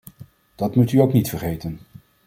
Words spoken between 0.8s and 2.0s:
u ook niet vergeten.